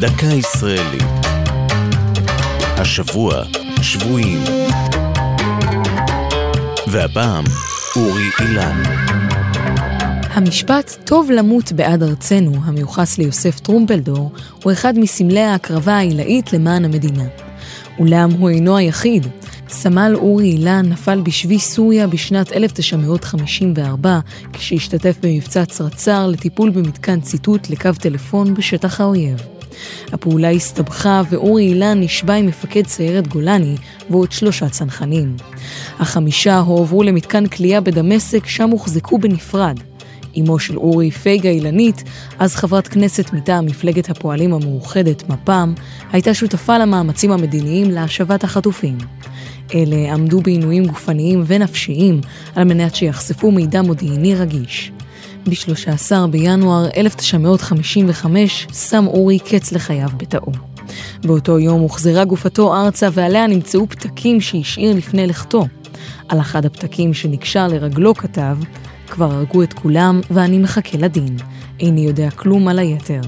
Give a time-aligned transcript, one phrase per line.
[0.00, 1.02] דקה ישראלית.
[2.76, 3.42] השבוע,
[3.82, 4.44] שבויים.
[6.86, 7.44] והפעם,
[7.96, 8.82] אורי אילן.
[10.30, 14.32] המשפט "טוב למות בעד ארצנו", המיוחס ליוסף טרומפלדור,
[14.62, 17.24] הוא אחד מסמלי ההקרבה העילאית למען המדינה.
[17.98, 19.26] אולם הוא אינו היחיד.
[19.68, 24.18] סמל אורי אילן נפל בשבי סוריה בשנת 1954,
[24.52, 29.53] כשהשתתף במבצע צרצר לטיפול במתקן ציטוט לקו טלפון בשטח האויב.
[30.12, 33.76] הפעולה הסתבכה ואורי אילן נשבע עם מפקד סיירת גולני
[34.10, 35.36] ועוד שלושה צנחנים.
[35.98, 39.80] החמישה הועברו למתקן כליאה בדמשק, שם הוחזקו בנפרד.
[40.40, 42.02] אמו של אורי פייגה אילנית,
[42.38, 45.74] אז חברת כנסת מטעם מפלגת הפועלים המאוחדת, מפ"ם,
[46.12, 48.98] הייתה שותפה למאמצים המדיניים להשבת החטופים.
[49.74, 52.20] אלה עמדו בעינויים גופניים ונפשיים
[52.54, 54.92] על מנת שיחשפו מידע מודיעיני רגיש.
[55.48, 60.52] ב-13 בינואר 1955 שם אורי קץ לחייו בתאו.
[61.24, 65.66] באותו יום הוחזרה גופתו ארצה ועליה נמצאו פתקים שהשאיר לפני לכתו.
[66.28, 68.56] על אחד הפתקים שנקשר לרגלו כתב,
[69.08, 71.36] כבר הרגו את כולם ואני מחכה לדין.
[71.80, 73.20] איני יודע כלום על היתר.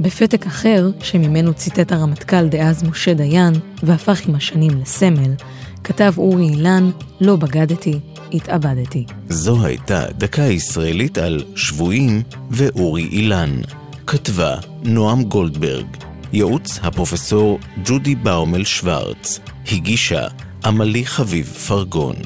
[0.00, 5.34] בפתק אחר, שממנו ציטט הרמטכ"ל דאז משה דיין, והפך עם השנים לסמל,
[5.84, 8.00] כתב אורי אילן, לא בגדתי,
[8.32, 9.04] התאבדתי.
[9.28, 13.50] זו הייתה דקה ישראלית על שבויים ואורי אילן.
[14.06, 15.86] כתבה נועם גולדברג.
[16.32, 19.40] ייעוץ הפרופסור ג'ודי באומל שוורץ.
[19.72, 20.26] הגישה
[20.64, 22.16] עמלי חביב פרגון.